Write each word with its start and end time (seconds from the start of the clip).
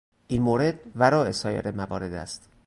این 0.27 0.41
مورد 0.41 0.79
وراء 0.95 1.31
سایر 1.31 1.71
موارد 1.71 2.13
است. 2.13 2.49